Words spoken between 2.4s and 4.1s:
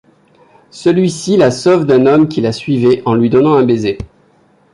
la suivait en lui donnant un baiser.